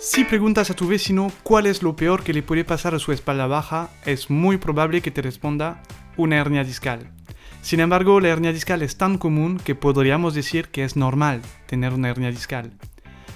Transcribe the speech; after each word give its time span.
Si 0.00 0.24
preguntas 0.24 0.70
a 0.70 0.74
tu 0.74 0.86
vecino 0.86 1.32
cuál 1.42 1.66
es 1.66 1.82
lo 1.82 1.96
peor 1.96 2.22
que 2.22 2.32
le 2.32 2.44
puede 2.44 2.64
pasar 2.64 2.94
a 2.94 3.00
su 3.00 3.10
espalda 3.10 3.48
baja, 3.48 3.90
es 4.06 4.30
muy 4.30 4.56
probable 4.56 5.02
que 5.02 5.10
te 5.10 5.22
responda 5.22 5.82
una 6.16 6.36
hernia 6.36 6.62
discal. 6.62 7.10
Sin 7.62 7.80
embargo, 7.80 8.20
la 8.20 8.28
hernia 8.28 8.52
discal 8.52 8.82
es 8.82 8.96
tan 8.96 9.18
común 9.18 9.58
que 9.58 9.74
podríamos 9.74 10.34
decir 10.34 10.68
que 10.68 10.84
es 10.84 10.94
normal 10.94 11.42
tener 11.66 11.94
una 11.94 12.10
hernia 12.10 12.30
discal. 12.30 12.70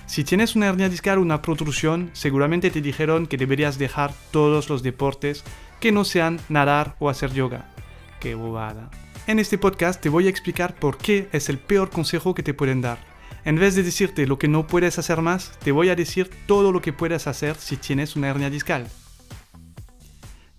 Si 0.06 0.22
tienes 0.22 0.54
una 0.54 0.68
hernia 0.68 0.88
discal 0.88 1.18
o 1.18 1.22
una 1.22 1.42
protrusión, 1.42 2.10
seguramente 2.12 2.70
te 2.70 2.80
dijeron 2.80 3.26
que 3.26 3.38
deberías 3.38 3.76
dejar 3.76 4.14
todos 4.30 4.70
los 4.70 4.84
deportes 4.84 5.42
que 5.80 5.90
no 5.90 6.04
sean 6.04 6.38
nadar 6.48 6.94
o 7.00 7.10
hacer 7.10 7.32
yoga. 7.32 7.74
Qué 8.20 8.36
bobada. 8.36 8.88
En 9.26 9.40
este 9.40 9.58
podcast 9.58 10.00
te 10.00 10.08
voy 10.08 10.28
a 10.28 10.30
explicar 10.30 10.76
por 10.76 10.96
qué 10.96 11.28
es 11.32 11.48
el 11.48 11.58
peor 11.58 11.90
consejo 11.90 12.34
que 12.34 12.44
te 12.44 12.54
pueden 12.54 12.82
dar. 12.82 13.11
En 13.44 13.56
vez 13.56 13.74
de 13.74 13.82
decirte 13.82 14.26
lo 14.26 14.38
que 14.38 14.46
no 14.46 14.68
puedes 14.68 15.00
hacer 15.00 15.20
más, 15.20 15.58
te 15.58 15.72
voy 15.72 15.88
a 15.88 15.96
decir 15.96 16.30
todo 16.46 16.70
lo 16.70 16.80
que 16.80 16.92
puedes 16.92 17.26
hacer 17.26 17.56
si 17.56 17.76
tienes 17.76 18.14
una 18.14 18.28
hernia 18.28 18.50
discal. 18.50 18.86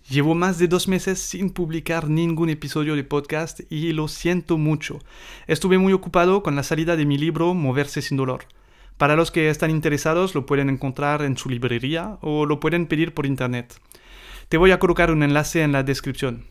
Llevo 0.09 0.35
más 0.35 0.57
de 0.57 0.67
dos 0.67 0.89
meses 0.89 1.19
sin 1.19 1.49
publicar 1.49 2.09
ningún 2.09 2.49
episodio 2.49 2.97
de 2.97 3.05
podcast 3.05 3.61
y 3.71 3.93
lo 3.93 4.09
siento 4.09 4.57
mucho. 4.57 4.99
Estuve 5.47 5.77
muy 5.77 5.93
ocupado 5.93 6.43
con 6.43 6.57
la 6.57 6.63
salida 6.63 6.97
de 6.97 7.05
mi 7.05 7.17
libro 7.17 7.53
Moverse 7.53 8.01
sin 8.01 8.17
dolor. 8.17 8.45
Para 8.97 9.15
los 9.15 9.31
que 9.31 9.49
están 9.49 9.71
interesados 9.71 10.35
lo 10.35 10.45
pueden 10.45 10.69
encontrar 10.69 11.23
en 11.23 11.37
su 11.37 11.49
librería 11.49 12.17
o 12.21 12.45
lo 12.45 12.59
pueden 12.59 12.87
pedir 12.87 13.13
por 13.13 13.25
internet. 13.25 13.79
Te 14.49 14.57
voy 14.57 14.71
a 14.71 14.79
colocar 14.79 15.09
un 15.09 15.23
enlace 15.23 15.63
en 15.63 15.71
la 15.71 15.83
descripción. 15.83 16.47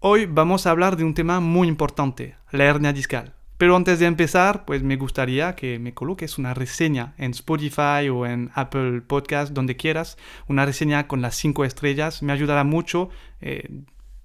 Hoy 0.00 0.26
vamos 0.26 0.66
a 0.66 0.72
hablar 0.72 0.96
de 0.96 1.04
un 1.04 1.14
tema 1.14 1.38
muy 1.38 1.68
importante, 1.68 2.34
la 2.50 2.64
hernia 2.64 2.92
discal. 2.92 3.36
Pero 3.62 3.76
antes 3.76 4.00
de 4.00 4.06
empezar, 4.06 4.64
pues 4.64 4.82
me 4.82 4.96
gustaría 4.96 5.54
que 5.54 5.78
me 5.78 5.94
coloques 5.94 6.36
una 6.36 6.52
reseña 6.52 7.14
en 7.16 7.30
Spotify 7.30 8.08
o 8.10 8.26
en 8.26 8.50
Apple 8.54 9.02
Podcast, 9.02 9.52
donde 9.52 9.76
quieras, 9.76 10.18
una 10.48 10.66
reseña 10.66 11.06
con 11.06 11.22
las 11.22 11.36
cinco 11.36 11.64
estrellas, 11.64 12.24
me 12.24 12.32
ayudará 12.32 12.64
mucho. 12.64 13.10
Eh, 13.40 13.68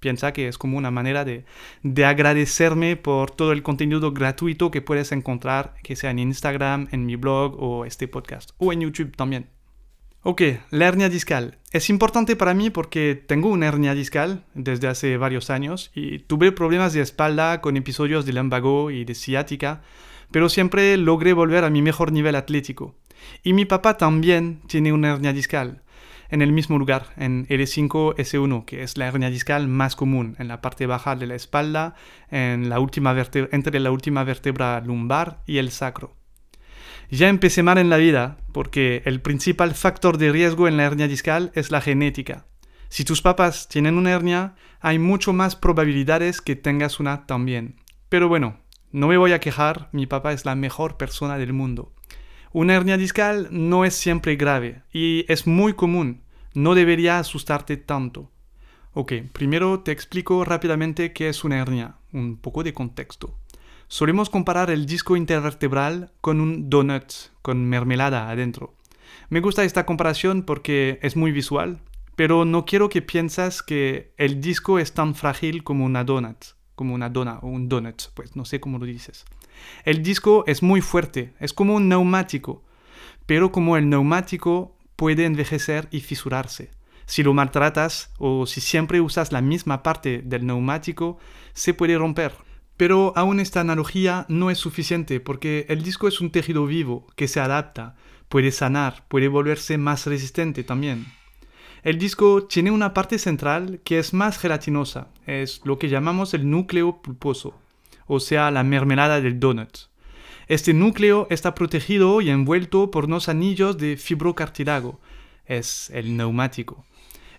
piensa 0.00 0.32
que 0.32 0.48
es 0.48 0.58
como 0.58 0.76
una 0.76 0.90
manera 0.90 1.24
de, 1.24 1.44
de, 1.84 2.04
agradecerme 2.04 2.96
por 2.96 3.30
todo 3.30 3.52
el 3.52 3.62
contenido 3.62 4.10
gratuito 4.10 4.72
que 4.72 4.82
puedes 4.82 5.12
encontrar, 5.12 5.74
que 5.84 5.94
sea 5.94 6.10
en 6.10 6.18
Instagram, 6.18 6.88
en 6.90 7.06
mi 7.06 7.14
blog 7.14 7.62
o 7.62 7.84
este 7.84 8.08
podcast, 8.08 8.50
o 8.58 8.72
en 8.72 8.80
YouTube 8.80 9.14
también. 9.14 9.57
Ok, 10.30 10.42
la 10.68 10.86
hernia 10.86 11.08
discal. 11.08 11.56
Es 11.72 11.88
importante 11.88 12.36
para 12.36 12.52
mí 12.52 12.68
porque 12.68 13.14
tengo 13.14 13.48
una 13.48 13.66
hernia 13.66 13.94
discal 13.94 14.44
desde 14.52 14.86
hace 14.86 15.16
varios 15.16 15.48
años 15.48 15.90
y 15.94 16.18
tuve 16.18 16.52
problemas 16.52 16.92
de 16.92 17.00
espalda 17.00 17.62
con 17.62 17.78
episodios 17.78 18.26
de 18.26 18.34
lumbago 18.34 18.90
y 18.90 19.06
de 19.06 19.14
ciática, 19.14 19.80
pero 20.30 20.50
siempre 20.50 20.98
logré 20.98 21.32
volver 21.32 21.64
a 21.64 21.70
mi 21.70 21.80
mejor 21.80 22.12
nivel 22.12 22.34
atlético. 22.34 22.94
Y 23.42 23.54
mi 23.54 23.64
papá 23.64 23.96
también 23.96 24.60
tiene 24.66 24.92
una 24.92 25.14
hernia 25.14 25.32
discal, 25.32 25.80
en 26.28 26.42
el 26.42 26.52
mismo 26.52 26.78
lugar, 26.78 27.06
en 27.16 27.46
L5S1, 27.46 28.66
que 28.66 28.82
es 28.82 28.98
la 28.98 29.06
hernia 29.06 29.30
discal 29.30 29.66
más 29.66 29.96
común, 29.96 30.36
en 30.38 30.48
la 30.48 30.60
parte 30.60 30.84
baja 30.84 31.16
de 31.16 31.26
la 31.26 31.36
espalda, 31.36 31.94
en 32.30 32.68
la 32.68 32.80
última 32.80 33.16
entre 33.50 33.80
la 33.80 33.90
última 33.90 34.24
vértebra 34.24 34.78
lumbar 34.82 35.40
y 35.46 35.56
el 35.56 35.70
sacro. 35.70 36.17
Ya 37.10 37.28
empecé 37.28 37.62
mal 37.62 37.78
en 37.78 37.88
la 37.88 37.96
vida, 37.96 38.36
porque 38.52 39.02
el 39.06 39.22
principal 39.22 39.74
factor 39.74 40.18
de 40.18 40.30
riesgo 40.30 40.68
en 40.68 40.76
la 40.76 40.84
hernia 40.84 41.08
discal 41.08 41.50
es 41.54 41.70
la 41.70 41.80
genética. 41.80 42.44
Si 42.90 43.04
tus 43.04 43.22
papás 43.22 43.66
tienen 43.68 43.96
una 43.96 44.10
hernia, 44.10 44.56
hay 44.80 44.98
mucho 44.98 45.32
más 45.32 45.56
probabilidades 45.56 46.42
que 46.42 46.54
tengas 46.54 47.00
una 47.00 47.26
también. 47.26 47.76
Pero 48.10 48.28
bueno, 48.28 48.58
no 48.92 49.08
me 49.08 49.16
voy 49.16 49.32
a 49.32 49.40
quejar, 49.40 49.88
mi 49.92 50.06
papá 50.06 50.34
es 50.34 50.44
la 50.44 50.54
mejor 50.54 50.98
persona 50.98 51.38
del 51.38 51.54
mundo. 51.54 51.94
Una 52.52 52.74
hernia 52.74 52.98
discal 52.98 53.48
no 53.50 53.86
es 53.86 53.94
siempre 53.94 54.36
grave 54.36 54.82
y 54.92 55.24
es 55.28 55.46
muy 55.46 55.72
común, 55.72 56.22
no 56.52 56.74
debería 56.74 57.18
asustarte 57.18 57.78
tanto. 57.78 58.30
Ok, 58.92 59.12
primero 59.32 59.80
te 59.80 59.92
explico 59.92 60.44
rápidamente 60.44 61.12
qué 61.14 61.28
es 61.30 61.44
una 61.44 61.58
hernia, 61.58 61.96
un 62.12 62.36
poco 62.36 62.62
de 62.64 62.74
contexto. 62.74 63.38
Solemos 63.90 64.28
comparar 64.28 64.70
el 64.70 64.84
disco 64.84 65.16
intervertebral 65.16 66.12
con 66.20 66.42
un 66.42 66.68
donut, 66.68 67.10
con 67.40 67.64
mermelada 67.64 68.28
adentro. 68.28 68.74
Me 69.30 69.40
gusta 69.40 69.64
esta 69.64 69.86
comparación 69.86 70.42
porque 70.42 70.98
es 71.00 71.16
muy 71.16 71.32
visual, 71.32 71.80
pero 72.14 72.44
no 72.44 72.66
quiero 72.66 72.90
que 72.90 73.00
pienses 73.00 73.62
que 73.62 74.12
el 74.18 74.42
disco 74.42 74.78
es 74.78 74.92
tan 74.92 75.14
frágil 75.14 75.64
como 75.64 75.86
una 75.86 76.04
donut, 76.04 76.36
como 76.74 76.94
una 76.94 77.08
dona 77.08 77.38
o 77.38 77.46
un 77.46 77.70
donut, 77.70 78.02
pues 78.12 78.36
no 78.36 78.44
sé 78.44 78.60
cómo 78.60 78.78
lo 78.78 78.84
dices. 78.84 79.24
El 79.86 80.02
disco 80.02 80.44
es 80.46 80.62
muy 80.62 80.82
fuerte, 80.82 81.32
es 81.40 81.54
como 81.54 81.74
un 81.74 81.88
neumático, 81.88 82.62
pero 83.24 83.52
como 83.52 83.78
el 83.78 83.88
neumático 83.88 84.76
puede 84.96 85.24
envejecer 85.24 85.88
y 85.90 86.00
fisurarse. 86.00 86.72
Si 87.06 87.22
lo 87.22 87.32
maltratas 87.32 88.12
o 88.18 88.44
si 88.44 88.60
siempre 88.60 89.00
usas 89.00 89.32
la 89.32 89.40
misma 89.40 89.82
parte 89.82 90.20
del 90.22 90.44
neumático, 90.44 91.18
se 91.54 91.72
puede 91.72 91.96
romper. 91.96 92.47
Pero 92.78 93.12
aún 93.16 93.40
esta 93.40 93.60
analogía 93.60 94.24
no 94.28 94.50
es 94.50 94.58
suficiente 94.58 95.18
porque 95.18 95.66
el 95.68 95.82
disco 95.82 96.06
es 96.06 96.20
un 96.20 96.30
tejido 96.30 96.64
vivo 96.64 97.08
que 97.16 97.26
se 97.26 97.40
adapta, 97.40 97.96
puede 98.28 98.52
sanar, 98.52 99.04
puede 99.08 99.26
volverse 99.26 99.76
más 99.78 100.06
resistente 100.06 100.62
también. 100.62 101.06
El 101.82 101.98
disco 101.98 102.44
tiene 102.44 102.70
una 102.70 102.94
parte 102.94 103.18
central 103.18 103.80
que 103.84 103.98
es 103.98 104.14
más 104.14 104.38
gelatinosa, 104.38 105.08
es 105.26 105.60
lo 105.64 105.76
que 105.78 105.88
llamamos 105.88 106.34
el 106.34 106.48
núcleo 106.48 107.02
pulposo, 107.02 107.58
o 108.06 108.20
sea, 108.20 108.52
la 108.52 108.62
mermelada 108.62 109.20
del 109.20 109.40
donut. 109.40 109.76
Este 110.46 110.72
núcleo 110.72 111.26
está 111.30 111.56
protegido 111.56 112.20
y 112.20 112.30
envuelto 112.30 112.92
por 112.92 113.06
unos 113.06 113.28
anillos 113.28 113.76
de 113.76 113.96
fibrocartílago, 113.96 115.00
es 115.46 115.90
el 115.90 116.16
neumático. 116.16 116.84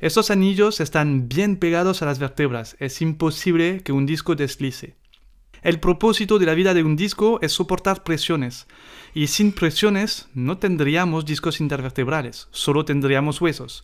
Estos 0.01 0.31
anillos 0.31 0.81
están 0.81 1.29
bien 1.29 1.55
pegados 1.55 2.01
a 2.01 2.05
las 2.05 2.19
vértebras, 2.19 2.75
es 2.79 3.01
imposible 3.01 3.83
que 3.83 3.93
un 3.93 4.05
disco 4.05 4.35
deslice. 4.35 4.98
El 5.61 5.79
propósito 5.79 6.39
de 6.39 6.45
la 6.45 6.53
vida 6.53 6.73
de 6.73 6.83
un 6.83 6.95
disco 6.95 7.39
es 7.41 7.51
soportar 7.51 8.03
presiones, 8.03 8.67
y 9.13 9.27
sin 9.27 9.51
presiones 9.51 10.29
no 10.33 10.57
tendríamos 10.57 11.25
discos 11.25 11.59
intervertebrales, 11.59 12.47
solo 12.51 12.85
tendríamos 12.85 13.41
huesos. 13.41 13.83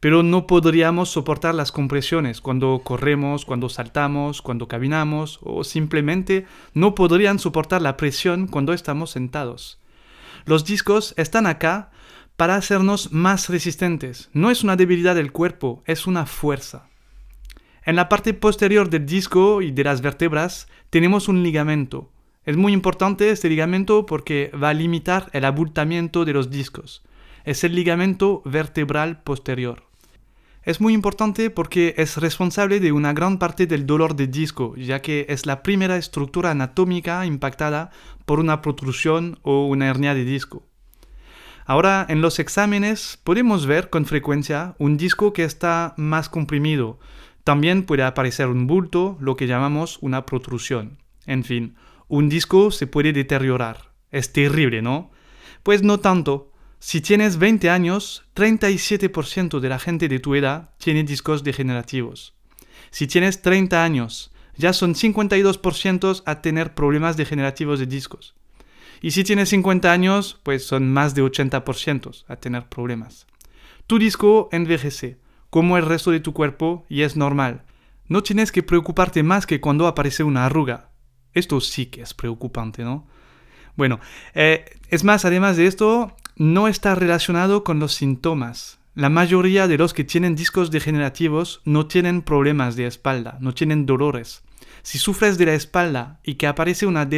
Pero 0.00 0.22
no 0.22 0.46
podríamos 0.46 1.10
soportar 1.10 1.54
las 1.54 1.72
compresiones 1.72 2.40
cuando 2.40 2.82
corremos, 2.84 3.44
cuando 3.44 3.68
saltamos, 3.68 4.42
cuando 4.42 4.68
caminamos, 4.68 5.38
o 5.42 5.64
simplemente 5.64 6.46
no 6.74 6.94
podrían 6.94 7.38
soportar 7.38 7.80
la 7.80 7.96
presión 7.96 8.48
cuando 8.48 8.72
estamos 8.72 9.10
sentados. 9.10 9.78
Los 10.46 10.64
discos 10.64 11.14
están 11.16 11.46
acá 11.46 11.90
para 12.36 12.56
hacernos 12.56 13.12
más 13.12 13.48
resistentes. 13.48 14.28
No 14.32 14.50
es 14.50 14.64
una 14.64 14.76
debilidad 14.76 15.14
del 15.14 15.32
cuerpo, 15.32 15.82
es 15.86 16.06
una 16.06 16.26
fuerza. 16.26 16.88
En 17.86 17.96
la 17.96 18.08
parte 18.08 18.32
posterior 18.32 18.88
del 18.88 19.04
disco 19.04 19.60
y 19.60 19.70
de 19.70 19.84
las 19.84 20.00
vértebras 20.00 20.68
tenemos 20.88 21.28
un 21.28 21.42
ligamento. 21.42 22.10
Es 22.46 22.56
muy 22.56 22.72
importante 22.72 23.28
este 23.28 23.50
ligamento 23.50 24.06
porque 24.06 24.50
va 24.54 24.70
a 24.70 24.74
limitar 24.74 25.28
el 25.34 25.44
abultamiento 25.44 26.24
de 26.24 26.32
los 26.32 26.48
discos. 26.48 27.02
Es 27.44 27.62
el 27.62 27.74
ligamento 27.74 28.40
vertebral 28.46 29.22
posterior. 29.22 29.82
Es 30.62 30.80
muy 30.80 30.94
importante 30.94 31.50
porque 31.50 31.94
es 31.98 32.16
responsable 32.16 32.80
de 32.80 32.92
una 32.92 33.12
gran 33.12 33.38
parte 33.38 33.66
del 33.66 33.84
dolor 33.84 34.16
de 34.16 34.28
disco, 34.28 34.74
ya 34.76 35.02
que 35.02 35.26
es 35.28 35.44
la 35.44 35.62
primera 35.62 35.98
estructura 35.98 36.52
anatómica 36.52 37.26
impactada 37.26 37.90
por 38.24 38.40
una 38.40 38.62
protrusión 38.62 39.38
o 39.42 39.66
una 39.66 39.88
hernia 39.88 40.14
de 40.14 40.24
disco. 40.24 40.66
Ahora, 41.66 42.06
en 42.08 42.22
los 42.22 42.38
exámenes 42.38 43.18
podemos 43.24 43.66
ver 43.66 43.90
con 43.90 44.06
frecuencia 44.06 44.74
un 44.78 44.96
disco 44.96 45.34
que 45.34 45.44
está 45.44 45.94
más 45.98 46.30
comprimido, 46.30 46.98
también 47.44 47.84
puede 47.84 48.02
aparecer 48.02 48.48
un 48.48 48.66
bulto, 48.66 49.18
lo 49.20 49.36
que 49.36 49.46
llamamos 49.46 49.98
una 50.00 50.24
protrusión. 50.24 50.98
En 51.26 51.44
fin, 51.44 51.76
un 52.08 52.30
disco 52.30 52.70
se 52.70 52.86
puede 52.86 53.12
deteriorar. 53.12 53.92
Es 54.10 54.32
terrible, 54.32 54.80
¿no? 54.80 55.10
Pues 55.62 55.82
no 55.82 56.00
tanto. 56.00 56.52
Si 56.78 57.00
tienes 57.00 57.38
20 57.38 57.70
años, 57.70 58.24
37% 58.34 59.60
de 59.60 59.68
la 59.68 59.78
gente 59.78 60.08
de 60.08 60.20
tu 60.20 60.34
edad 60.34 60.70
tiene 60.78 61.04
discos 61.04 61.44
degenerativos. 61.44 62.34
Si 62.90 63.06
tienes 63.06 63.42
30 63.42 63.84
años, 63.84 64.32
ya 64.56 64.72
son 64.72 64.94
52% 64.94 66.22
a 66.24 66.40
tener 66.40 66.74
problemas 66.74 67.16
degenerativos 67.16 67.78
de 67.78 67.86
discos. 67.86 68.34
Y 69.02 69.10
si 69.10 69.24
tienes 69.24 69.50
50 69.50 69.92
años, 69.92 70.40
pues 70.42 70.66
son 70.66 70.90
más 70.90 71.14
de 71.14 71.22
80% 71.22 72.24
a 72.26 72.36
tener 72.36 72.68
problemas. 72.68 73.26
Tu 73.86 73.98
disco 73.98 74.48
envejece 74.52 75.18
como 75.54 75.78
el 75.78 75.86
resto 75.86 76.10
de 76.10 76.18
tu 76.18 76.32
cuerpo 76.32 76.84
y 76.88 77.02
es 77.02 77.14
normal. 77.14 77.62
No 78.08 78.24
tienes 78.24 78.50
que 78.50 78.64
preocuparte 78.64 79.22
más 79.22 79.46
que 79.46 79.60
cuando 79.60 79.86
aparece 79.86 80.24
una 80.24 80.46
arruga. 80.46 80.90
Esto 81.32 81.60
sí 81.60 81.86
que 81.86 82.02
es 82.02 82.12
preocupante, 82.12 82.82
¿no? 82.82 83.06
Bueno, 83.76 84.00
eh, 84.34 84.64
es 84.88 85.04
más, 85.04 85.24
además 85.24 85.56
de 85.56 85.68
esto, 85.68 86.16
no 86.34 86.66
está 86.66 86.96
relacionado 86.96 87.62
con 87.62 87.78
los 87.78 87.92
síntomas. 87.94 88.80
La 88.96 89.10
mayoría 89.10 89.68
de 89.68 89.78
los 89.78 89.94
que 89.94 90.02
tienen 90.02 90.34
discos 90.34 90.72
degenerativos 90.72 91.60
no 91.64 91.86
tienen 91.86 92.22
problemas 92.22 92.74
de 92.74 92.88
espalda, 92.88 93.38
no 93.40 93.54
tienen 93.54 93.86
dolores. 93.86 94.42
Si 94.82 94.98
sufres 94.98 95.38
de 95.38 95.46
la 95.46 95.54
espalda 95.54 96.18
y 96.24 96.34
que 96.34 96.48
aparece 96.48 96.84
una 96.84 97.08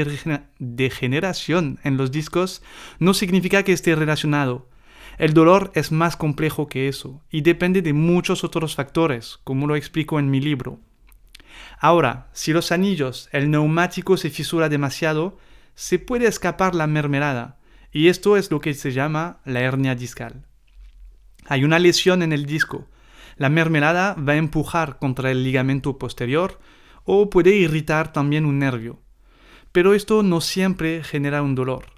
degeneración 0.58 1.78
en 1.84 1.96
los 1.96 2.10
discos, 2.10 2.62
no 2.98 3.14
significa 3.14 3.62
que 3.62 3.72
esté 3.72 3.94
relacionado. 3.94 4.68
El 5.18 5.32
dolor 5.32 5.72
es 5.74 5.92
más 5.92 6.16
complejo 6.16 6.68
que 6.68 6.88
eso 6.88 7.22
y 7.30 7.40
depende 7.40 7.80
de 7.80 7.92
muchos 7.92 8.44
otros 8.44 8.74
factores, 8.74 9.38
como 9.44 9.66
lo 9.66 9.76
explico 9.76 10.18
en 10.18 10.30
mi 10.30 10.40
libro. 10.40 10.80
Ahora, 11.78 12.28
si 12.32 12.52
los 12.52 12.70
anillos, 12.70 13.28
el 13.32 13.50
neumático 13.50 14.16
se 14.16 14.30
fisura 14.30 14.68
demasiado, 14.68 15.38
se 15.74 15.98
puede 15.98 16.26
escapar 16.26 16.74
la 16.74 16.86
mermelada, 16.86 17.58
y 17.92 18.08
esto 18.08 18.36
es 18.36 18.50
lo 18.50 18.60
que 18.60 18.74
se 18.74 18.92
llama 18.92 19.40
la 19.44 19.60
hernia 19.60 19.94
discal. 19.94 20.44
Hay 21.46 21.64
una 21.64 21.78
lesión 21.78 22.22
en 22.22 22.32
el 22.32 22.44
disco. 22.44 22.88
La 23.36 23.48
mermelada 23.48 24.14
va 24.14 24.32
a 24.32 24.36
empujar 24.36 24.98
contra 24.98 25.30
el 25.30 25.44
ligamento 25.44 25.98
posterior 25.98 26.58
o 27.04 27.30
puede 27.30 27.54
irritar 27.56 28.12
también 28.12 28.44
un 28.44 28.58
nervio. 28.58 29.00
Pero 29.72 29.94
esto 29.94 30.22
no 30.22 30.40
siempre 30.40 31.04
genera 31.04 31.42
un 31.42 31.54
dolor. 31.54 31.95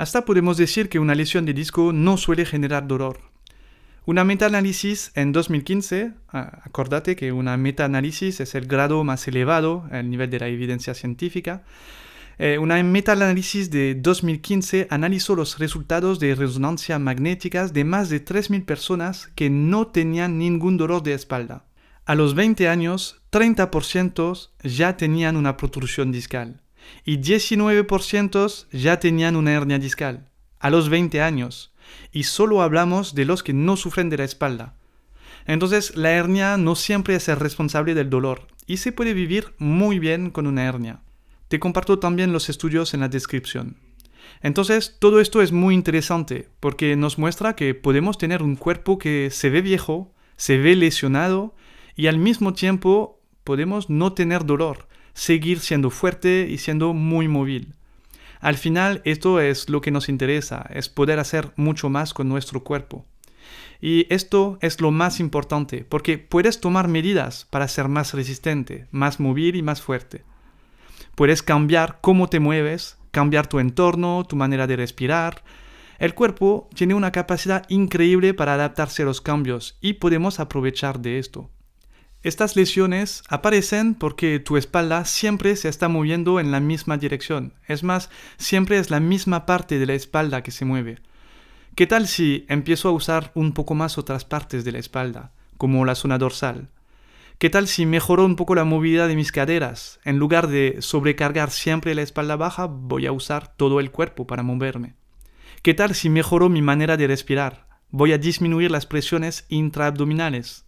Hasta 0.00 0.24
podemos 0.24 0.56
decir 0.56 0.88
que 0.88 0.98
una 0.98 1.14
lesión 1.14 1.44
de 1.44 1.52
disco 1.52 1.92
no 1.92 2.16
suele 2.16 2.46
generar 2.46 2.86
dolor. 2.86 3.20
Una 4.06 4.24
metaanálisis 4.24 5.12
en 5.14 5.30
2015, 5.30 6.14
acordate 6.28 7.16
que 7.16 7.32
una 7.32 7.58
metaanálisis 7.58 8.40
es 8.40 8.54
el 8.54 8.64
grado 8.64 9.04
más 9.04 9.28
elevado 9.28 9.84
el 9.92 10.08
nivel 10.08 10.30
de 10.30 10.40
la 10.40 10.48
evidencia 10.48 10.94
científica, 10.94 11.64
eh, 12.38 12.56
una 12.56 12.82
metaanálisis 12.82 13.70
de 13.70 13.94
2015 13.94 14.86
analizó 14.88 15.34
los 15.36 15.58
resultados 15.58 16.18
de 16.18 16.34
resonancia 16.34 16.98
magnéticas 16.98 17.74
de 17.74 17.84
más 17.84 18.08
de 18.08 18.24
3.000 18.24 18.64
personas 18.64 19.26
que 19.34 19.50
no 19.50 19.88
tenían 19.88 20.38
ningún 20.38 20.78
dolor 20.78 21.02
de 21.02 21.12
espalda. 21.12 21.66
A 22.06 22.14
los 22.14 22.34
20 22.34 22.70
años, 22.70 23.20
30% 23.32 24.48
ya 24.62 24.96
tenían 24.96 25.36
una 25.36 25.58
protrusión 25.58 26.10
discal 26.10 26.62
y 27.04 27.18
19% 27.18 28.66
ya 28.72 29.00
tenían 29.00 29.36
una 29.36 29.52
hernia 29.52 29.78
discal. 29.78 30.30
A 30.58 30.70
los 30.70 30.88
20 30.88 31.22
años. 31.22 31.72
Y 32.12 32.24
solo 32.24 32.62
hablamos 32.62 33.14
de 33.14 33.24
los 33.24 33.42
que 33.42 33.52
no 33.52 33.76
sufren 33.76 34.10
de 34.10 34.18
la 34.18 34.24
espalda. 34.24 34.76
Entonces, 35.46 35.96
la 35.96 36.10
hernia 36.12 36.56
no 36.56 36.74
siempre 36.74 37.14
es 37.16 37.28
el 37.28 37.36
responsable 37.36 37.94
del 37.94 38.10
dolor 38.10 38.46
y 38.66 38.76
se 38.76 38.92
puede 38.92 39.14
vivir 39.14 39.54
muy 39.58 39.98
bien 39.98 40.30
con 40.30 40.46
una 40.46 40.64
hernia. 40.64 41.00
Te 41.48 41.58
comparto 41.58 41.98
también 41.98 42.32
los 42.32 42.48
estudios 42.48 42.94
en 42.94 43.00
la 43.00 43.08
descripción. 43.08 43.76
Entonces, 44.42 44.96
todo 44.98 45.20
esto 45.20 45.42
es 45.42 45.50
muy 45.50 45.74
interesante 45.74 46.48
porque 46.60 46.94
nos 46.94 47.18
muestra 47.18 47.56
que 47.56 47.74
podemos 47.74 48.18
tener 48.18 48.42
un 48.42 48.56
cuerpo 48.56 48.98
que 48.98 49.30
se 49.30 49.50
ve 49.50 49.60
viejo, 49.60 50.14
se 50.36 50.58
ve 50.58 50.76
lesionado 50.76 51.54
y 51.96 52.06
al 52.06 52.18
mismo 52.18 52.52
tiempo 52.52 53.20
podemos 53.44 53.90
no 53.90 54.12
tener 54.12 54.46
dolor, 54.46 54.86
seguir 55.20 55.60
siendo 55.60 55.90
fuerte 55.90 56.46
y 56.48 56.56
siendo 56.56 56.94
muy 56.94 57.28
móvil. 57.28 57.74
Al 58.40 58.56
final, 58.56 59.02
esto 59.04 59.38
es 59.38 59.68
lo 59.68 59.82
que 59.82 59.90
nos 59.90 60.08
interesa, 60.08 60.64
es 60.72 60.88
poder 60.88 61.18
hacer 61.18 61.52
mucho 61.56 61.90
más 61.90 62.14
con 62.14 62.26
nuestro 62.26 62.64
cuerpo. 62.64 63.04
Y 63.82 64.06
esto 64.08 64.56
es 64.62 64.80
lo 64.80 64.90
más 64.92 65.20
importante, 65.20 65.84
porque 65.86 66.16
puedes 66.16 66.58
tomar 66.58 66.88
medidas 66.88 67.46
para 67.50 67.68
ser 67.68 67.88
más 67.88 68.14
resistente, 68.14 68.86
más 68.92 69.20
móvil 69.20 69.56
y 69.56 69.62
más 69.62 69.82
fuerte. 69.82 70.24
Puedes 71.16 71.42
cambiar 71.42 71.98
cómo 72.00 72.30
te 72.30 72.40
mueves, 72.40 72.96
cambiar 73.10 73.46
tu 73.46 73.58
entorno, 73.58 74.24
tu 74.26 74.36
manera 74.36 74.66
de 74.66 74.76
respirar. 74.76 75.44
El 75.98 76.14
cuerpo 76.14 76.70
tiene 76.74 76.94
una 76.94 77.12
capacidad 77.12 77.68
increíble 77.68 78.32
para 78.32 78.54
adaptarse 78.54 79.02
a 79.02 79.04
los 79.04 79.20
cambios 79.20 79.76
y 79.82 79.94
podemos 79.94 80.40
aprovechar 80.40 81.00
de 81.00 81.18
esto. 81.18 81.50
Estas 82.22 82.54
lesiones 82.54 83.22
aparecen 83.30 83.94
porque 83.94 84.40
tu 84.40 84.58
espalda 84.58 85.06
siempre 85.06 85.56
se 85.56 85.70
está 85.70 85.88
moviendo 85.88 86.38
en 86.38 86.50
la 86.50 86.60
misma 86.60 86.98
dirección. 86.98 87.54
Es 87.66 87.82
más, 87.82 88.10
siempre 88.36 88.78
es 88.78 88.90
la 88.90 89.00
misma 89.00 89.46
parte 89.46 89.78
de 89.78 89.86
la 89.86 89.94
espalda 89.94 90.42
que 90.42 90.50
se 90.50 90.66
mueve. 90.66 90.98
¿Qué 91.74 91.86
tal 91.86 92.06
si 92.06 92.44
empiezo 92.50 92.90
a 92.90 92.92
usar 92.92 93.32
un 93.34 93.52
poco 93.52 93.74
más 93.74 93.96
otras 93.96 94.26
partes 94.26 94.64
de 94.64 94.72
la 94.72 94.78
espalda, 94.78 95.32
como 95.56 95.86
la 95.86 95.94
zona 95.94 96.18
dorsal? 96.18 96.68
¿Qué 97.38 97.48
tal 97.48 97.66
si 97.66 97.86
mejoro 97.86 98.26
un 98.26 98.36
poco 98.36 98.54
la 98.54 98.64
movilidad 98.64 99.08
de 99.08 99.16
mis 99.16 99.32
caderas? 99.32 99.98
En 100.04 100.18
lugar 100.18 100.48
de 100.48 100.76
sobrecargar 100.80 101.50
siempre 101.50 101.94
la 101.94 102.02
espalda 102.02 102.36
baja, 102.36 102.66
voy 102.66 103.06
a 103.06 103.12
usar 103.12 103.56
todo 103.56 103.80
el 103.80 103.90
cuerpo 103.90 104.26
para 104.26 104.42
moverme. 104.42 104.94
¿Qué 105.62 105.72
tal 105.72 105.94
si 105.94 106.10
mejoro 106.10 106.50
mi 106.50 106.60
manera 106.60 106.98
de 106.98 107.06
respirar? 107.06 107.66
Voy 107.88 108.12
a 108.12 108.18
disminuir 108.18 108.70
las 108.70 108.84
presiones 108.84 109.46
intraabdominales. 109.48 110.66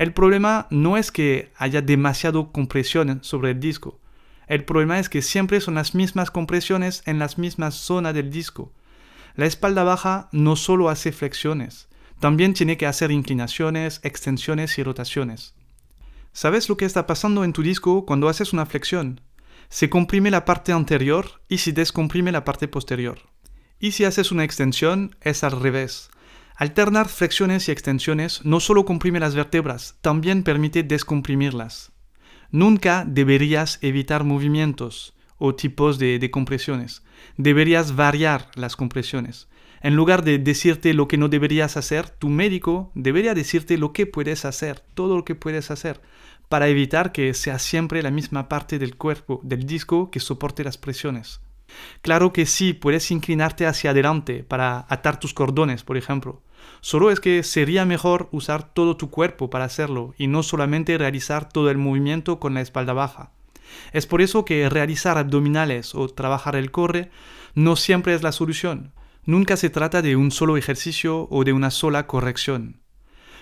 El 0.00 0.14
problema 0.14 0.66
no 0.70 0.96
es 0.96 1.12
que 1.12 1.52
haya 1.58 1.82
demasiado 1.82 2.52
compresión 2.52 3.18
sobre 3.22 3.50
el 3.50 3.60
disco. 3.60 4.00
El 4.46 4.64
problema 4.64 4.98
es 4.98 5.10
que 5.10 5.20
siempre 5.20 5.60
son 5.60 5.74
las 5.74 5.94
mismas 5.94 6.30
compresiones 6.30 7.02
en 7.04 7.18
las 7.18 7.36
mismas 7.36 7.74
zonas 7.74 8.14
del 8.14 8.30
disco. 8.30 8.72
La 9.34 9.44
espalda 9.44 9.84
baja 9.84 10.30
no 10.32 10.56
solo 10.56 10.88
hace 10.88 11.12
flexiones, 11.12 11.86
también 12.18 12.54
tiene 12.54 12.78
que 12.78 12.86
hacer 12.86 13.10
inclinaciones, 13.10 14.00
extensiones 14.02 14.78
y 14.78 14.82
rotaciones. 14.82 15.52
¿Sabes 16.32 16.70
lo 16.70 16.78
que 16.78 16.86
está 16.86 17.06
pasando 17.06 17.44
en 17.44 17.52
tu 17.52 17.62
disco 17.62 18.06
cuando 18.06 18.30
haces 18.30 18.54
una 18.54 18.64
flexión? 18.64 19.20
Se 19.68 19.90
comprime 19.90 20.30
la 20.30 20.46
parte 20.46 20.72
anterior 20.72 21.42
y 21.46 21.58
se 21.58 21.72
descomprime 21.72 22.32
la 22.32 22.46
parte 22.46 22.68
posterior. 22.68 23.18
Y 23.78 23.90
si 23.90 24.06
haces 24.06 24.32
una 24.32 24.44
extensión, 24.44 25.14
es 25.20 25.44
al 25.44 25.60
revés. 25.60 26.08
Alternar 26.60 27.08
flexiones 27.08 27.66
y 27.66 27.72
extensiones 27.72 28.44
no 28.44 28.60
solo 28.60 28.84
comprime 28.84 29.18
las 29.18 29.34
vértebras, 29.34 29.96
también 30.02 30.42
permite 30.42 30.82
descomprimirlas. 30.82 31.90
Nunca 32.50 33.06
deberías 33.08 33.78
evitar 33.80 34.24
movimientos 34.24 35.14
o 35.38 35.54
tipos 35.54 35.98
de, 35.98 36.18
de 36.18 36.30
compresiones. 36.30 37.02
Deberías 37.38 37.96
variar 37.96 38.50
las 38.56 38.76
compresiones. 38.76 39.48
En 39.80 39.96
lugar 39.96 40.22
de 40.22 40.38
decirte 40.38 40.92
lo 40.92 41.08
que 41.08 41.16
no 41.16 41.30
deberías 41.30 41.78
hacer, 41.78 42.10
tu 42.10 42.28
médico 42.28 42.92
debería 42.94 43.32
decirte 43.32 43.78
lo 43.78 43.94
que 43.94 44.04
puedes 44.04 44.44
hacer, 44.44 44.80
todo 44.92 45.16
lo 45.16 45.24
que 45.24 45.34
puedes 45.34 45.70
hacer, 45.70 46.02
para 46.50 46.68
evitar 46.68 47.12
que 47.12 47.32
sea 47.32 47.58
siempre 47.58 48.02
la 48.02 48.10
misma 48.10 48.50
parte 48.50 48.78
del 48.78 48.98
cuerpo, 48.98 49.40
del 49.42 49.64
disco, 49.64 50.10
que 50.10 50.20
soporte 50.20 50.62
las 50.62 50.76
presiones. 50.76 51.40
Claro 52.02 52.34
que 52.34 52.44
sí, 52.44 52.74
puedes 52.74 53.10
inclinarte 53.10 53.66
hacia 53.66 53.92
adelante 53.92 54.44
para 54.44 54.84
atar 54.90 55.18
tus 55.18 55.32
cordones, 55.32 55.84
por 55.84 55.96
ejemplo. 55.96 56.42
Solo 56.80 57.10
es 57.10 57.20
que 57.20 57.42
sería 57.42 57.84
mejor 57.84 58.28
usar 58.32 58.62
todo 58.72 58.96
tu 58.96 59.10
cuerpo 59.10 59.50
para 59.50 59.64
hacerlo 59.64 60.14
y 60.16 60.26
no 60.26 60.42
solamente 60.42 60.96
realizar 60.96 61.48
todo 61.48 61.70
el 61.70 61.78
movimiento 61.78 62.40
con 62.40 62.54
la 62.54 62.60
espalda 62.60 62.92
baja. 62.92 63.32
Es 63.92 64.06
por 64.06 64.22
eso 64.22 64.44
que 64.44 64.68
realizar 64.68 65.18
abdominales 65.18 65.94
o 65.94 66.08
trabajar 66.08 66.56
el 66.56 66.70
corre 66.70 67.10
no 67.54 67.76
siempre 67.76 68.14
es 68.14 68.22
la 68.22 68.32
solución. 68.32 68.92
Nunca 69.24 69.56
se 69.56 69.70
trata 69.70 70.02
de 70.02 70.16
un 70.16 70.30
solo 70.30 70.56
ejercicio 70.56 71.28
o 71.30 71.44
de 71.44 71.52
una 71.52 71.70
sola 71.70 72.06
corrección. 72.06 72.80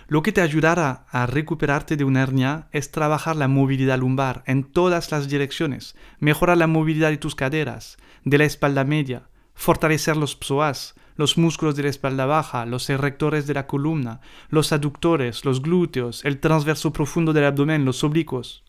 Lo 0.08 0.23
que 0.23 0.32
te 0.32 0.40
ayudará 0.40 1.04
a 1.11 1.26
recuperarte 1.26 1.97
de 1.97 2.04
una 2.04 2.23
hernia 2.23 2.68
es 2.73 2.90
trabajar 2.90 3.37
la 3.37 3.47
movilidad 3.47 3.99
lumbar 3.99 4.42
en 4.47 4.64
todas 4.64 5.12
las 5.12 5.28
direcciones, 5.28 5.97
mejorar 6.18 6.56
la 6.56 6.66
movilidad 6.66 7.11
de 7.11 7.18
tus 7.18 7.35
caderas, 7.35 7.99
de 8.25 8.38
la 8.38 8.44
espalda 8.44 8.85
media, 8.85 9.28
fortalecer 9.54 10.16
los 10.16 10.38
psoas, 10.40 10.94
los 11.18 11.37
músculos 11.37 11.76
de 11.76 11.82
la 11.82 11.90
espalda 11.90 12.25
baja, 12.25 12.64
los 12.64 12.88
erectores 12.88 13.46
de 13.46 13.54
la 13.54 13.66
columna, 13.66 14.20
los 14.48 14.72
aductores, 14.72 15.44
los 15.44 15.60
glúteos, 15.60 16.25
el 16.25 16.38
transverso 16.38 16.92
profundo 16.92 17.34
del 17.34 17.44
abdomen, 17.44 17.84
los 17.84 18.02
oblicuos. 18.04 18.64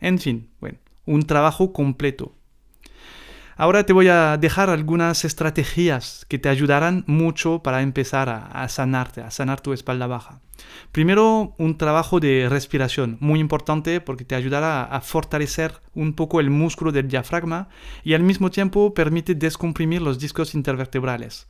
En 0.00 0.18
fin, 0.18 0.48
bueno, 0.60 0.78
un 1.04 1.24
trabajo 1.24 1.72
completo. 1.72 2.34
Ahora 3.56 3.84
te 3.84 3.92
voy 3.92 4.08
a 4.08 4.38
dejar 4.38 4.70
algunas 4.70 5.24
estrategias 5.24 6.24
que 6.28 6.38
te 6.38 6.48
ayudarán 6.48 7.04
mucho 7.06 7.62
para 7.62 7.82
empezar 7.82 8.28
a, 8.30 8.66
sanarte, 8.68 9.20
a 9.20 9.30
sanar 9.30 9.60
tu 9.60 9.74
espalda 9.74 10.06
baja. 10.06 10.40
Primero, 10.92 11.54
un 11.58 11.76
trabajo 11.76 12.20
de 12.20 12.48
respiración, 12.48 13.18
muy 13.20 13.40
importante 13.40 14.00
porque 14.00 14.24
te 14.24 14.34
ayudará 14.34 14.84
a 14.84 15.00
fortalecer 15.00 15.74
un 15.92 16.14
poco 16.14 16.40
el 16.40 16.48
músculo 16.50 16.92
del 16.92 17.08
diafragma 17.08 17.68
y 18.04 18.14
al 18.14 18.22
mismo 18.22 18.50
tiempo 18.50 18.94
permite 18.94 19.34
descomprimir 19.34 20.00
los 20.00 20.18
discos 20.18 20.54
intervertebrales. 20.54 21.46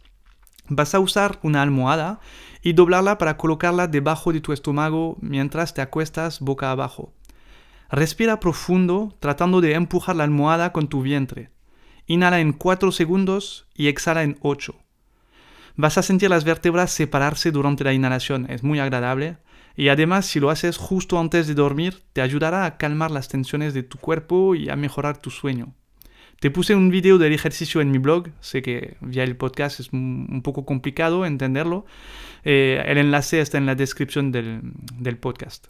Vas 0.72 0.94
a 0.94 1.00
usar 1.00 1.40
una 1.42 1.62
almohada 1.62 2.20
y 2.62 2.74
doblarla 2.74 3.18
para 3.18 3.36
colocarla 3.36 3.88
debajo 3.88 4.32
de 4.32 4.40
tu 4.40 4.52
estómago 4.52 5.16
mientras 5.20 5.74
te 5.74 5.82
acuestas 5.82 6.38
boca 6.38 6.70
abajo. 6.70 7.12
Respira 7.90 8.38
profundo 8.38 9.16
tratando 9.18 9.60
de 9.60 9.74
empujar 9.74 10.14
la 10.14 10.22
almohada 10.22 10.72
con 10.72 10.86
tu 10.86 11.02
vientre. 11.02 11.50
Inhala 12.06 12.38
en 12.38 12.52
4 12.52 12.92
segundos 12.92 13.66
y 13.74 13.88
exhala 13.88 14.22
en 14.22 14.38
8. 14.42 14.76
Vas 15.74 15.98
a 15.98 16.02
sentir 16.02 16.30
las 16.30 16.44
vértebras 16.44 16.92
separarse 16.92 17.50
durante 17.50 17.82
la 17.82 17.92
inhalación, 17.92 18.46
es 18.48 18.62
muy 18.62 18.78
agradable. 18.78 19.38
Y 19.74 19.88
además, 19.88 20.26
si 20.26 20.38
lo 20.38 20.50
haces 20.50 20.76
justo 20.76 21.18
antes 21.18 21.48
de 21.48 21.54
dormir, 21.54 22.04
te 22.12 22.22
ayudará 22.22 22.64
a 22.64 22.76
calmar 22.76 23.10
las 23.10 23.26
tensiones 23.26 23.74
de 23.74 23.82
tu 23.82 23.98
cuerpo 23.98 24.54
y 24.54 24.68
a 24.68 24.76
mejorar 24.76 25.18
tu 25.18 25.30
sueño. 25.30 25.74
Te 26.40 26.50
puse 26.50 26.74
un 26.74 26.88
video 26.88 27.18
del 27.18 27.34
ejercicio 27.34 27.82
en 27.82 27.90
mi 27.90 27.98
blog, 27.98 28.30
sé 28.40 28.62
que 28.62 28.96
vía 29.02 29.24
el 29.24 29.36
podcast 29.36 29.78
es 29.78 29.92
un 29.92 30.40
poco 30.42 30.64
complicado 30.64 31.26
entenderlo. 31.26 31.84
Eh, 32.44 32.82
el 32.86 32.96
enlace 32.96 33.42
está 33.42 33.58
en 33.58 33.66
la 33.66 33.74
descripción 33.74 34.32
del, 34.32 34.62
del 34.94 35.18
podcast. 35.18 35.66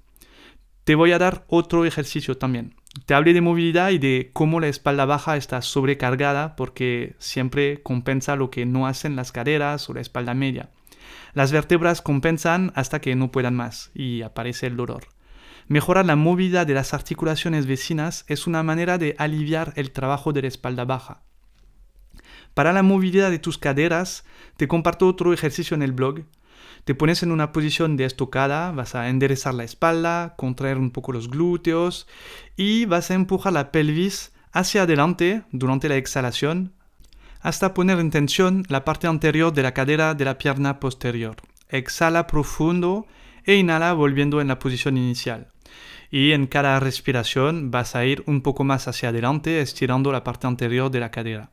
Te 0.85 0.95
voy 0.95 1.11
a 1.11 1.19
dar 1.19 1.45
otro 1.49 1.85
ejercicio 1.87 2.39
también. 2.39 2.77
Te 3.05 3.15
hablé 3.15 3.33
de 3.33 3.41
movilidad 3.41 3.91
y 3.91 3.99
de 3.99 4.31
cómo 4.33 4.61
la 4.61 4.69
espalda 4.69 5.07
baja 5.07 5.37
está 5.37 5.61
sobrecargada 5.61 6.55
porque 6.55 7.17
siempre 7.19 7.83
compensa 7.83 8.37
lo 8.37 8.51
que 8.51 8.65
no 8.65 8.87
hacen 8.87 9.17
las 9.17 9.33
caderas 9.33 9.91
o 9.91 9.95
la 9.95 10.01
espalda 10.01 10.35
media. 10.35 10.71
Las 11.35 11.51
vértebras 11.51 12.01
compensan 12.01 12.71
hasta 12.77 13.01
que 13.01 13.17
no 13.17 13.33
puedan 13.33 13.57
más 13.57 13.91
y 13.93 14.23
aparece 14.23 14.69
el 14.69 14.77
dolor. 14.77 15.03
Mejorar 15.71 16.05
la 16.05 16.17
movilidad 16.17 16.67
de 16.67 16.75
las 16.75 16.95
articulaciones 16.95 17.65
vecinas 17.65 18.25
es 18.27 18.49
una 18.49 18.65
manera 18.65 18.99
de 18.99 19.15
aliviar 19.19 19.73
el 19.77 19.93
trabajo 19.93 20.33
de 20.33 20.43
la 20.43 20.49
espalda 20.49 20.85
baja. 20.85 21.23
Para 22.55 22.73
la 22.73 22.83
movilidad 22.83 23.31
de 23.31 23.39
tus 23.39 23.57
caderas, 23.57 24.25
te 24.57 24.67
comparto 24.67 25.07
otro 25.07 25.33
ejercicio 25.33 25.77
en 25.77 25.83
el 25.83 25.93
blog. 25.93 26.25
Te 26.85 26.97
pones 26.97 27.23
en 27.23 27.31
una 27.31 27.53
posición 27.53 27.97
de 27.97 28.05
estocada, 28.05 28.73
vas 28.73 28.97
a 28.97 29.11
enderezar 29.11 29.55
la 29.55 29.63
espalda, 29.63 30.35
contraer 30.37 30.77
un 30.77 30.91
poco 30.91 31.13
los 31.13 31.31
glúteos 31.31 32.09
y 32.57 32.87
vas 32.87 33.13
a 33.13 33.15
empujar 33.15 33.53
la 33.53 33.71
pelvis 33.71 34.33
hacia 34.51 34.83
adelante 34.83 35.45
durante 35.53 35.89
la 35.89 35.95
exhalación 35.95 36.73
hasta 37.43 37.75
poner 37.75 38.01
en 38.01 38.11
tensión 38.11 38.65
la 38.69 38.85
parte 38.85 39.07
anterior 39.07 39.53
de 39.53 39.63
la 39.63 39.73
cadera 39.73 40.15
de 40.15 40.25
la 40.25 40.37
pierna 40.37 40.81
posterior. 40.81 41.37
Exhala 41.69 42.27
profundo 42.27 43.07
e 43.45 43.55
inhala 43.55 43.93
volviendo 43.93 44.41
en 44.41 44.49
la 44.49 44.59
posición 44.59 44.97
inicial. 44.97 45.47
Y 46.11 46.33
en 46.33 46.47
cada 46.47 46.81
respiración 46.81 47.71
vas 47.71 47.95
a 47.95 48.05
ir 48.05 48.23
un 48.27 48.41
poco 48.41 48.65
más 48.65 48.89
hacia 48.89 49.11
adelante 49.11 49.61
estirando 49.61 50.11
la 50.13 50.25
parte 50.25 50.47
anterior 50.47 50.91
de 50.91 51.01
la 51.01 51.11
cadera. 51.11 51.51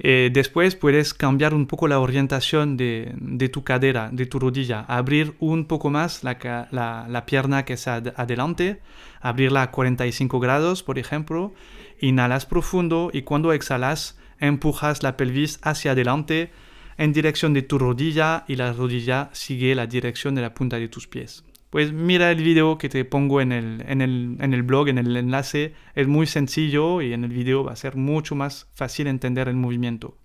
Eh, 0.00 0.30
después 0.32 0.76
puedes 0.76 1.12
cambiar 1.12 1.54
un 1.54 1.66
poco 1.66 1.88
la 1.88 1.98
orientación 1.98 2.76
de, 2.76 3.50
tu 3.52 3.64
cadera, 3.64 4.10
de 4.12 4.26
tu 4.26 4.38
rodilla, 4.38 4.84
abrir 4.86 5.34
un 5.40 5.64
poco 5.64 5.90
más 5.90 6.22
la, 6.22 6.38
la 6.70 7.26
pierna 7.26 7.64
que 7.64 7.72
está 7.72 7.96
adelante, 7.96 8.80
abrirla 9.20 9.62
a 9.62 9.70
45 9.72 10.38
grados, 10.38 10.84
por 10.84 11.00
ejemplo, 11.00 11.52
inhalas 12.00 12.46
profundo 12.46 13.10
y 13.12 13.22
cuando 13.22 13.52
exhalas 13.52 14.16
empujas 14.38 15.02
la 15.02 15.16
pelvis 15.16 15.58
hacia 15.62 15.92
adelante 15.92 16.52
en 16.96 17.12
dirección 17.12 17.52
de 17.52 17.62
tu 17.62 17.78
rodilla 17.78 18.44
y 18.46 18.54
la 18.54 18.72
rodilla 18.72 19.30
sigue 19.32 19.74
la 19.74 19.88
dirección 19.88 20.36
de 20.36 20.42
la 20.42 20.54
punta 20.54 20.78
de 20.78 20.88
tus 20.88 21.08
pies. 21.08 21.44
Pues 21.70 21.92
mira 21.92 22.30
el 22.30 22.42
video 22.42 22.78
que 22.78 22.88
te 22.88 23.04
pongo 23.04 23.40
en 23.40 23.52
el, 23.52 23.84
en 23.86 24.00
el, 24.02 24.36
en 24.40 24.54
el 24.54 24.62
blog, 24.62 24.88
en 24.88 24.98
el 24.98 25.16
enlace. 25.16 25.74
Es 25.94 26.08
muy 26.08 26.26
sencillo 26.26 27.00
y 27.02 27.12
en 27.12 27.24
el 27.24 27.30
video 27.30 27.64
va 27.64 27.72
a 27.72 27.76
ser 27.76 27.96
mucho 27.96 28.34
más 28.34 28.68
fácil 28.74 29.06
entender 29.06 29.48
el 29.48 29.56
movimiento. 29.56 30.17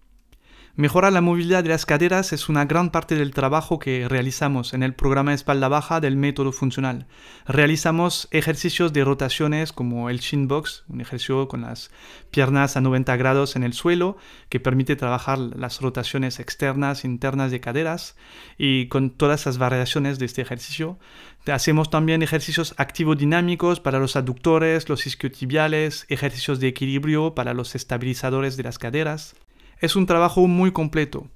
Mejorar 0.75 1.13
la 1.13 1.21
movilidad 1.21 1.61
de 1.61 1.69
las 1.69 1.85
caderas 1.85 2.33
es 2.33 2.49
una 2.49 2.65
gran 2.65 2.89
parte 2.89 3.13
del 3.13 3.29
trabajo 3.29 3.77
que 3.77 4.09
realizamos 4.09 4.73
en 4.73 4.81
el 4.81 4.95
programa 4.95 5.35
espalda 5.35 5.67
baja 5.67 6.01
del 6.01 6.17
método 6.17 6.51
funcional. 6.51 7.05
Realizamos 7.45 8.27
ejercicios 8.31 8.91
de 8.91 9.03
rotaciones 9.03 9.71
como 9.71 10.09
el 10.09 10.17
shin 10.17 10.47
box, 10.47 10.83
un 10.87 10.99
ejercicio 10.99 11.47
con 11.47 11.61
las 11.61 11.91
piernas 12.31 12.75
a 12.75 12.81
90 12.81 13.15
grados 13.17 13.55
en 13.55 13.61
el 13.61 13.73
suelo 13.73 14.17
que 14.49 14.59
permite 14.59 14.95
trabajar 14.95 15.37
las 15.37 15.79
rotaciones 15.79 16.39
externas 16.39 17.05
internas 17.05 17.51
de 17.51 17.59
caderas 17.59 18.15
y 18.57 18.87
con 18.87 19.11
todas 19.11 19.45
las 19.45 19.59
variaciones 19.59 20.17
de 20.17 20.25
este 20.25 20.41
ejercicio. 20.41 20.97
Hacemos 21.45 21.91
también 21.91 22.23
ejercicios 22.23 22.73
activo-dinámicos 22.77 23.79
para 23.79 23.99
los 23.99 24.15
aductores, 24.15 24.89
los 24.89 25.05
isquiotibiales, 25.05 26.07
ejercicios 26.09 26.59
de 26.59 26.69
equilibrio 26.69 27.35
para 27.35 27.53
los 27.53 27.75
estabilizadores 27.75 28.57
de 28.57 28.63
las 28.63 28.79
caderas 28.79 29.35
es 29.83 29.97
un 29.97 30.05
trabajo 30.05 30.47
muy 30.47 30.71
completo. 30.71 31.29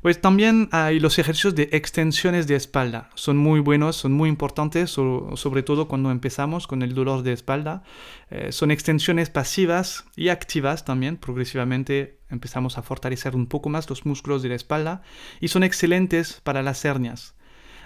Pues 0.00 0.18
también 0.18 0.70
hay 0.72 1.00
los 1.00 1.18
ejercicios 1.18 1.54
de 1.54 1.68
extensiones 1.72 2.46
de 2.46 2.56
espalda. 2.56 3.10
Son 3.14 3.36
muy 3.36 3.60
buenos, 3.60 3.96
son 3.96 4.12
muy 4.12 4.30
importantes, 4.30 4.90
sobre 4.90 5.62
todo 5.62 5.86
cuando 5.86 6.10
empezamos 6.10 6.66
con 6.66 6.80
el 6.80 6.94
dolor 6.94 7.22
de 7.22 7.34
espalda. 7.34 7.82
Eh, 8.30 8.52
son 8.52 8.70
extensiones 8.70 9.28
pasivas 9.28 10.06
y 10.16 10.30
activas 10.30 10.86
también. 10.86 11.18
Progresivamente 11.18 12.20
empezamos 12.30 12.78
a 12.78 12.82
fortalecer 12.82 13.36
un 13.36 13.46
poco 13.46 13.68
más 13.68 13.88
los 13.90 14.06
músculos 14.06 14.42
de 14.42 14.48
la 14.48 14.54
espalda 14.54 15.02
y 15.40 15.48
son 15.48 15.62
excelentes 15.62 16.40
para 16.42 16.62
las 16.62 16.82
hernias. 16.86 17.34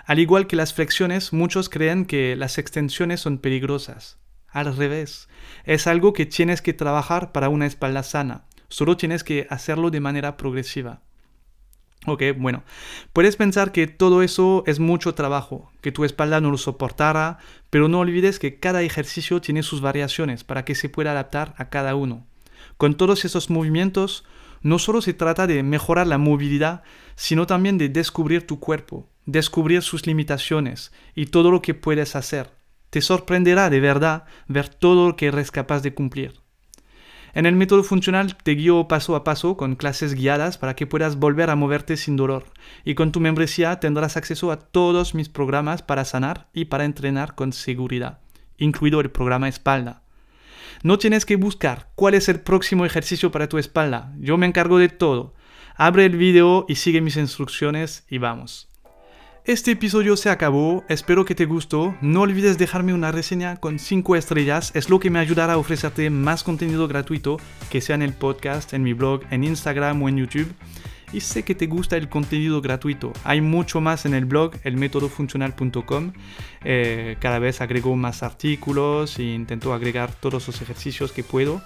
Al 0.06 0.20
igual 0.20 0.46
que 0.46 0.54
las 0.54 0.74
flexiones, 0.74 1.32
muchos 1.32 1.68
creen 1.68 2.04
que 2.04 2.36
las 2.36 2.58
extensiones 2.58 3.18
son 3.18 3.38
peligrosas. 3.38 4.20
Al 4.46 4.76
revés, 4.76 5.28
es 5.64 5.88
algo 5.88 6.12
que 6.12 6.24
tienes 6.24 6.62
que 6.62 6.72
trabajar 6.72 7.32
para 7.32 7.48
una 7.48 7.66
espalda 7.66 8.04
sana. 8.04 8.47
Solo 8.68 8.96
tienes 8.96 9.24
que 9.24 9.46
hacerlo 9.50 9.90
de 9.90 10.00
manera 10.00 10.36
progresiva. 10.36 11.00
Ok, 12.06 12.22
bueno, 12.36 12.62
puedes 13.12 13.36
pensar 13.36 13.72
que 13.72 13.86
todo 13.86 14.22
eso 14.22 14.62
es 14.66 14.78
mucho 14.78 15.14
trabajo, 15.14 15.72
que 15.80 15.90
tu 15.90 16.04
espalda 16.04 16.40
no 16.40 16.50
lo 16.50 16.58
soportara, 16.58 17.38
pero 17.70 17.88
no 17.88 18.00
olvides 18.00 18.38
que 18.38 18.58
cada 18.58 18.82
ejercicio 18.82 19.40
tiene 19.40 19.62
sus 19.62 19.80
variaciones 19.80 20.44
para 20.44 20.64
que 20.64 20.74
se 20.74 20.88
pueda 20.88 21.10
adaptar 21.10 21.54
a 21.58 21.70
cada 21.70 21.96
uno. 21.96 22.26
Con 22.76 22.94
todos 22.96 23.24
esos 23.24 23.50
movimientos, 23.50 24.24
no 24.62 24.78
solo 24.78 25.02
se 25.02 25.12
trata 25.12 25.46
de 25.46 25.62
mejorar 25.62 26.06
la 26.06 26.18
movilidad, 26.18 26.82
sino 27.16 27.46
también 27.46 27.78
de 27.78 27.88
descubrir 27.88 28.46
tu 28.46 28.60
cuerpo, 28.60 29.08
descubrir 29.26 29.82
sus 29.82 30.06
limitaciones 30.06 30.92
y 31.14 31.26
todo 31.26 31.50
lo 31.50 31.62
que 31.62 31.74
puedes 31.74 32.16
hacer. 32.16 32.50
Te 32.90 33.00
sorprenderá 33.00 33.70
de 33.70 33.80
verdad 33.80 34.24
ver 34.46 34.68
todo 34.68 35.08
lo 35.08 35.16
que 35.16 35.26
eres 35.26 35.50
capaz 35.50 35.82
de 35.82 35.94
cumplir. 35.94 36.40
En 37.38 37.46
el 37.46 37.54
método 37.54 37.84
funcional 37.84 38.36
te 38.36 38.56
guío 38.56 38.88
paso 38.88 39.14
a 39.14 39.22
paso 39.22 39.56
con 39.56 39.76
clases 39.76 40.14
guiadas 40.14 40.58
para 40.58 40.74
que 40.74 40.88
puedas 40.88 41.20
volver 41.20 41.50
a 41.50 41.54
moverte 41.54 41.96
sin 41.96 42.16
dolor. 42.16 42.46
Y 42.84 42.96
con 42.96 43.12
tu 43.12 43.20
membresía 43.20 43.78
tendrás 43.78 44.16
acceso 44.16 44.50
a 44.50 44.58
todos 44.58 45.14
mis 45.14 45.28
programas 45.28 45.82
para 45.82 46.04
sanar 46.04 46.48
y 46.52 46.64
para 46.64 46.84
entrenar 46.84 47.36
con 47.36 47.52
seguridad, 47.52 48.18
incluido 48.56 48.98
el 48.98 49.12
programa 49.12 49.46
espalda. 49.46 50.02
No 50.82 50.98
tienes 50.98 51.24
que 51.24 51.36
buscar 51.36 51.90
cuál 51.94 52.14
es 52.14 52.28
el 52.28 52.40
próximo 52.40 52.84
ejercicio 52.84 53.30
para 53.30 53.48
tu 53.48 53.58
espalda. 53.58 54.12
Yo 54.18 54.36
me 54.36 54.46
encargo 54.46 54.78
de 54.78 54.88
todo. 54.88 55.32
Abre 55.76 56.06
el 56.06 56.16
video 56.16 56.66
y 56.68 56.74
sigue 56.74 57.00
mis 57.00 57.16
instrucciones 57.16 58.04
y 58.10 58.18
vamos. 58.18 58.68
Este 59.48 59.70
episodio 59.70 60.14
se 60.18 60.28
acabó, 60.28 60.84
espero 60.90 61.24
que 61.24 61.34
te 61.34 61.46
gustó, 61.46 61.96
no 62.02 62.20
olvides 62.20 62.58
dejarme 62.58 62.92
una 62.92 63.12
reseña 63.12 63.56
con 63.56 63.78
5 63.78 64.14
estrellas, 64.14 64.72
es 64.74 64.90
lo 64.90 65.00
que 65.00 65.08
me 65.08 65.20
ayudará 65.20 65.54
a 65.54 65.56
ofrecerte 65.56 66.10
más 66.10 66.44
contenido 66.44 66.86
gratuito, 66.86 67.38
que 67.70 67.80
sea 67.80 67.94
en 67.94 68.02
el 68.02 68.12
podcast, 68.12 68.74
en 68.74 68.82
mi 68.82 68.92
blog, 68.92 69.22
en 69.30 69.44
Instagram 69.44 70.02
o 70.02 70.10
en 70.10 70.18
YouTube. 70.18 70.52
Y 71.14 71.20
sé 71.20 71.44
que 71.44 71.54
te 71.54 71.66
gusta 71.66 71.96
el 71.96 72.10
contenido 72.10 72.60
gratuito, 72.60 73.14
hay 73.24 73.40
mucho 73.40 73.80
más 73.80 74.04
en 74.04 74.12
el 74.12 74.26
blog, 74.26 74.52
elmetodofuncional.com, 74.64 76.12
eh, 76.62 77.16
cada 77.18 77.38
vez 77.38 77.62
agrego 77.62 77.96
más 77.96 78.22
artículos 78.22 79.18
e 79.18 79.22
intento 79.22 79.72
agregar 79.72 80.12
todos 80.12 80.46
los 80.46 80.60
ejercicios 80.60 81.10
que 81.10 81.24
puedo. 81.24 81.62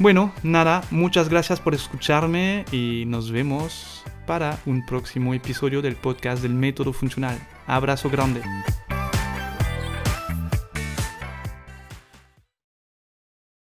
Bueno, 0.00 0.32
nada, 0.42 0.82
muchas 0.90 1.28
gracias 1.28 1.60
por 1.60 1.74
escucharme 1.74 2.64
y 2.72 3.04
nos 3.06 3.30
vemos 3.30 4.02
para 4.26 4.58
un 4.64 4.86
próximo 4.86 5.34
episodio 5.34 5.82
del 5.82 5.94
podcast 5.94 6.40
del 6.40 6.54
método 6.54 6.94
funcional. 6.94 7.38
Abrazo 7.66 8.08
grande. 8.08 8.40